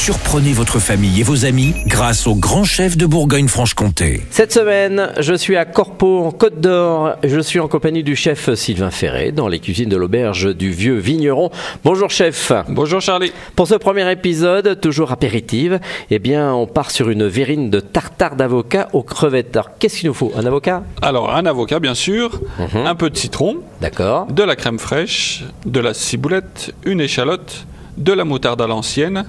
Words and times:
Surprenez 0.00 0.52
votre 0.52 0.78
famille 0.78 1.20
et 1.20 1.22
vos 1.24 1.44
amis 1.44 1.74
grâce 1.86 2.26
au 2.28 2.34
grand 2.36 2.62
chef 2.64 2.96
de 2.96 3.04
Bourgogne-Franche-Comté. 3.04 4.22
Cette 4.30 4.52
semaine, 4.52 5.12
je 5.18 5.34
suis 5.34 5.56
à 5.56 5.64
Corpeau, 5.66 6.24
en 6.24 6.30
Côte 6.30 6.60
d'Or. 6.60 7.16
Je 7.24 7.40
suis 7.40 7.58
en 7.58 7.66
compagnie 7.68 8.04
du 8.04 8.14
chef 8.16 8.54
Sylvain 8.54 8.90
Ferré 8.92 9.32
dans 9.32 9.48
les 9.48 9.58
cuisines 9.58 9.88
de 9.88 9.96
l'auberge 9.96 10.54
du 10.56 10.70
Vieux 10.70 10.96
Vigneron. 10.96 11.50
Bonjour 11.84 12.08
chef. 12.10 12.52
Bonjour 12.68 13.00
Charlie. 13.02 13.32
Pour 13.56 13.66
ce 13.66 13.74
premier 13.74 14.10
épisode, 14.10 14.80
toujours 14.80 15.10
apéritive, 15.10 15.80
eh 16.10 16.18
bien, 16.20 16.54
on 16.54 16.66
part 16.66 16.92
sur 16.92 17.10
une 17.10 17.26
verrine 17.26 17.68
de 17.68 17.80
tartare 17.80 18.36
d'avocat 18.36 18.88
aux 18.94 19.02
crevettes. 19.02 19.56
Alors, 19.56 19.70
qu'est-ce 19.78 19.98
qu'il 19.98 20.06
nous 20.08 20.14
faut? 20.14 20.32
Un 20.36 20.46
avocat? 20.46 20.84
Alors, 21.02 21.34
un 21.34 21.44
avocat, 21.44 21.80
bien 21.80 21.94
sûr, 21.96 22.40
un 22.72 22.94
peu 22.94 23.10
de 23.10 23.16
citron, 23.16 23.56
D'accord. 23.82 24.26
de 24.26 24.44
la 24.44 24.54
crème 24.56 24.78
fraîche, 24.78 25.42
de 25.66 25.80
la 25.80 25.92
ciboulette, 25.92 26.72
une 26.86 27.00
échalote, 27.00 27.66
de 27.98 28.12
la 28.12 28.24
moutarde 28.24 28.62
à 28.62 28.68
l'ancienne, 28.68 29.24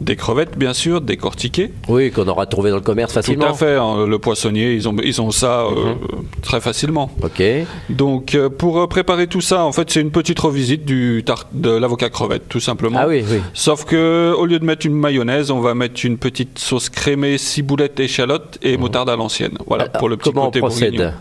des 0.00 0.16
crevettes, 0.16 0.58
bien 0.58 0.74
sûr, 0.74 1.00
décortiquées. 1.00 1.72
Oui, 1.88 2.10
qu'on 2.10 2.26
aura 2.28 2.46
trouvé 2.46 2.70
dans 2.70 2.76
le 2.76 2.82
commerce 2.82 3.12
facilement. 3.12 3.46
Tout 3.46 3.52
à 3.52 3.54
fait, 3.54 3.76
hein, 3.76 4.06
le 4.06 4.18
poissonnier, 4.18 4.74
ils 4.74 4.88
ont, 4.88 4.96
ils 5.02 5.20
ont 5.20 5.30
ça 5.30 5.62
euh, 5.62 5.94
très 6.42 6.60
facilement. 6.60 7.10
Ok. 7.22 7.42
Donc, 7.90 8.34
euh, 8.34 8.48
pour 8.48 8.80
euh, 8.80 8.86
préparer 8.86 9.26
tout 9.26 9.40
ça, 9.40 9.64
en 9.64 9.72
fait, 9.72 9.90
c'est 9.90 10.00
une 10.00 10.10
petite 10.10 10.38
revisite 10.38 10.84
du 10.84 11.24
de 11.52 11.70
l'avocat 11.70 12.10
crevette, 12.10 12.48
tout 12.48 12.60
simplement. 12.60 12.98
Ah 13.02 13.08
oui, 13.08 13.24
oui. 13.28 13.38
Sauf 13.54 13.84
que 13.84 14.34
au 14.36 14.46
lieu 14.46 14.58
de 14.58 14.64
mettre 14.64 14.86
une 14.86 14.94
mayonnaise, 14.94 15.50
on 15.50 15.60
va 15.60 15.74
mettre 15.74 16.04
une 16.04 16.18
petite 16.18 16.58
sauce 16.58 16.88
crémée, 16.88 17.38
ciboulette, 17.38 17.98
échalote 18.00 18.58
et 18.62 18.76
moutarde 18.76 19.08
à 19.08 19.16
l'ancienne. 19.16 19.56
Voilà, 19.66 19.84
Alors, 19.84 19.98
pour 19.98 20.08
le 20.08 20.16
petit 20.16 20.30
comment 20.30 20.42
on 20.42 20.46
côté 20.46 20.58
procède? 20.60 20.90
Bourguignon. 20.90 21.12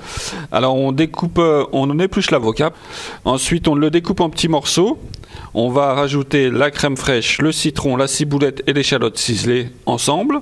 Alors, 0.52 0.76
on 0.76 0.92
découpe, 0.92 1.40
on 1.72 2.00
épluche 2.00 2.32
l'avocat. 2.32 2.72
Ensuite, 3.26 3.68
on 3.68 3.76
le 3.76 3.90
découpe 3.90 4.22
en 4.22 4.30
petits 4.30 4.48
morceaux. 4.50 5.00
On 5.56 5.70
va 5.70 5.94
rajouter 5.94 6.50
la 6.50 6.72
crème 6.72 6.98
fraîche, 6.98 7.40
le 7.40 7.52
citron, 7.52 7.96
la 7.96 8.08
ciboulette 8.08 8.63
et 8.68 8.74
l'échalote 8.74 9.18
ciselée 9.18 9.68
ensemble. 9.86 10.40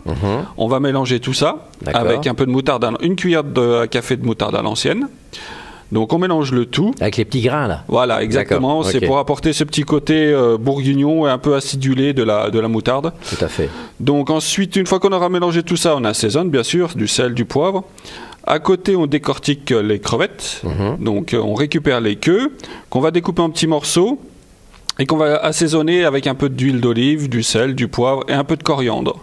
On 0.58 0.68
va 0.68 0.80
mélanger 0.80 1.20
tout 1.20 1.34
ça 1.34 1.68
avec 1.94 2.28
un 2.28 2.34
peu 2.34 2.46
de 2.46 2.52
moutarde, 2.52 2.84
à- 2.84 2.92
une 3.02 3.16
cuillère 3.16 3.44
de 3.44 3.82
à 3.84 3.88
café 3.88 4.16
de 4.18 4.26
moutarde 4.26 4.56
à 4.56 4.62
l'ancienne. 4.62 5.08
Donc, 5.92 6.14
on 6.14 6.18
mélange 6.20 6.54
le 6.54 6.66
tout. 6.68 6.96
Avec 7.02 7.18
les 7.18 7.26
petits 7.26 7.42
grains 7.42 7.68
là. 7.68 7.84
Voilà, 7.90 8.24
exactement. 8.24 8.82
C'est 8.84 9.02
pour 9.02 9.18
apporter 9.20 9.52
ce 9.52 9.66
petit 9.66 9.82
côté 9.84 10.32
euh, 10.32 10.58
bourguignon 10.58 11.28
et 11.28 11.30
un 11.30 11.38
peu 11.38 11.54
acidulé 11.54 12.14
de 12.14 12.24
la, 12.24 12.50
de 12.50 12.60
la 12.60 12.70
moutarde. 12.70 13.12
Tout 13.30 13.44
à 13.44 13.50
fait. 13.50 13.70
Donc 14.00 14.30
ensuite, 14.30 14.78
une 14.78 14.88
fois 14.88 15.02
qu'on 15.02 15.12
aura 15.12 15.28
mélangé 15.28 15.64
tout 15.64 15.76
ça, 15.76 15.96
on 15.98 16.06
assaisonne 16.06 16.50
bien 16.50 16.64
sûr, 16.64 16.92
du 16.96 17.08
sel, 17.10 17.34
du 17.34 17.44
poivre. 17.44 17.84
À 18.48 18.60
côté, 18.60 18.96
on 18.96 19.06
décortique 19.06 19.72
euh, 19.74 19.82
les 19.84 20.00
crevettes. 20.00 20.62
Mhm. 20.64 21.04
Donc 21.04 21.34
euh, 21.34 21.40
on 21.44 21.56
récupère 21.56 22.00
les 22.00 22.16
queues 22.16 22.54
qu'on 22.90 23.02
va 23.02 23.12
découper 23.12 23.42
en 23.42 23.50
petits 23.50 23.68
morceaux 23.68 24.18
et 25.00 25.06
qu'on 25.06 25.18
va 25.18 25.38
assaisonner 25.38 26.06
avec 26.06 26.28
un 26.28 26.36
peu 26.36 26.50
d'huile 26.50 26.82
d'olive, 26.82 27.30
du 27.30 27.44
sel, 27.44 27.76
du 27.76 27.88
poivre 27.88 28.24
et 28.28 28.34
un 28.34 28.44
peu 28.44 28.58
de 28.58 28.64
coriandre. 28.64 29.18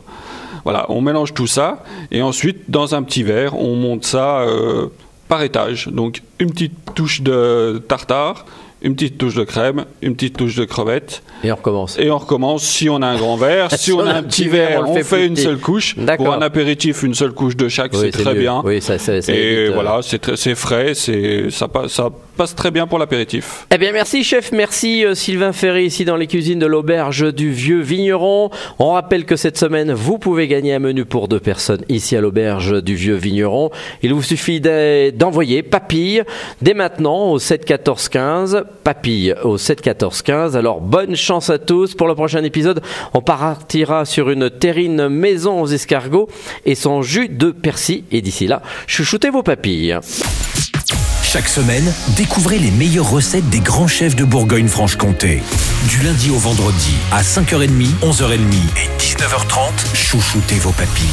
Voilà, 0.65 0.87
on 0.89 1.01
mélange 1.01 1.35
tout 1.35 1.47
ça 1.47 1.83
et 2.11 2.23
ensuite, 2.23 2.71
dans 2.71 2.95
un 2.95 3.03
petit 3.03 3.23
verre, 3.23 3.59
on 3.59 3.77
monte 3.77 4.05
ça 4.05 4.41
euh, 4.41 4.89
par 5.29 5.43
étage. 5.43 5.89
Donc 5.89 6.23
une 6.39 6.51
petite 6.51 6.95
touche 6.95 7.23
de 7.23 7.83
tartare, 7.89 8.45
une 8.81 8.95
petite 8.95 9.19
touche 9.19 9.35
de 9.35 9.45
crème, 9.45 9.85
une 10.03 10.15
petite 10.15 10.37
touche 10.37 10.55
de 10.55 10.65
crevettes 10.65 11.23
Et 11.43 11.51
on 11.51 11.57
recommence. 11.57 11.99
et 11.99 12.11
on 12.11 12.19
recommence 12.19 12.63
si 12.63 12.89
on 12.89 13.03
a 13.03 13.07
un 13.07 13.17
grand 13.17 13.37
verre, 13.37 13.69
si 13.77 13.93
on 13.93 14.01
a 14.01 14.13
un 14.15 14.23
petit 14.23 14.47
verre, 14.47 14.85
on, 14.89 14.95
fait 15.03 15.27
une 15.27 15.37
seule 15.37 15.59
couche. 15.59 15.97
Pour 16.17 16.33
un 16.33 16.43
apéritif, 16.43 17.03
une 17.03 17.15
seule 17.15 17.33
couche 17.33 17.57
de 17.57 17.69
chaque, 17.69 17.93
Oui, 17.93 17.99
c'est 18.03 18.11
très 18.23 18.35
mieux. 18.35 18.41
bien. 18.41 18.63
Oui, 18.65 18.81
ça, 18.81 18.99
ça, 18.99 19.21
ça 19.21 19.33
et 19.33 19.37
évite, 19.37 19.71
euh, 19.71 19.75
voilà, 19.75 20.01
c'est 20.03 20.55
frais, 20.55 20.95
c'est 20.95 21.51
ça, 21.51 21.67
passe- 21.67 21.93
ça 21.93 22.09
passe 22.37 22.55
très 22.55 22.71
bien 22.71 22.87
pour 22.87 23.01
l'apéritif. 23.01 23.67
Eh 23.75 23.79
bien, 23.79 23.91
merci 23.93 24.23
chef, 24.23 24.53
merci 24.53 25.05
euh, 25.05 25.15
Sylvain 25.17 25.53
Ferry 25.53 25.87
ici 25.87 26.05
dans 26.05 26.17
les 26.17 26.29
cuisines 26.29 26.61
de 26.61 26.67
l'auberge 26.67 27.35
du 27.35 27.51
Vieux 27.51 27.81
Vigneron. 27.81 28.51
On 28.79 28.91
rappelle 28.93 29.25
que 29.25 29.35
cette 29.35 29.59
semaine, 29.59 29.93
vous 29.93 30.19
pouvez 30.19 30.47
gagner 30.47 30.75
un 30.75 30.79
menu 30.79 31.05
pour 31.05 31.27
deux 31.27 31.41
personnes 31.41 31.83
ici 31.89 32.15
à 32.17 32.21
l'auberge 32.21 32.81
du 32.83 32.95
Vieux 32.95 33.17
Vigneron. 33.17 33.71
Il 34.03 34.15
vous 34.15 34.23
suffit 34.23 34.61
d'envoyer 34.61 35.65
papille 35.65 36.23
dès 36.63 36.75
maintenant 36.75 37.31
au 37.33 37.39
7 37.41 37.65
14 37.65 38.09
15. 38.09 38.65
Papille 38.85 39.35
au 39.43 39.59
7 39.59 39.81
14 39.81 40.23
15. 40.23 40.57
Alors, 40.57 40.81
bonne 40.81 41.17
chance 41.17 41.51
à 41.51 41.59
tous. 41.59 41.95
Pour 41.95 42.09
le 42.09 42.15
prochain 42.15 42.43
épisode, 42.45 42.83
on 43.15 43.21
partira 43.21 44.05
sur 44.05 44.31
une 44.31 44.51
terrine 44.51 45.09
maison 45.09 45.61
aux 45.61 45.67
escargots 45.67 46.29
et 46.65 46.75
son 46.75 47.03
jus 47.03 47.29
de 47.29 47.51
persil. 47.51 48.05
Et 48.11 48.23
d'ici 48.23 48.47
là, 48.47 48.63
chouchoutez 48.87 49.31
vos 49.31 49.43
papilles. 49.43 49.99
Chaque 51.23 51.49
semaine, 51.49 51.93
découvrez 52.17 52.59
les 52.59 52.71
meilleures 52.71 53.11
recettes 53.11 53.51
des 53.51 53.61
grands 53.61 53.87
chefs 53.87 54.17
de 54.17 54.25
Bourgogne-Franche-Comté. 54.25 55.43
Du 55.89 56.03
lundi 56.03 56.31
au 56.31 56.39
vendredi, 56.39 56.95
à 57.13 57.21
5h30, 57.21 57.69
11h30 58.03 58.37
et 58.39 58.89
19h30, 58.99 59.95
chouchoutez 59.95 60.55
vos 60.55 60.73
papilles. 60.73 61.07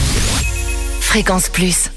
Fréquence 1.02 1.50
Plus. 1.50 1.92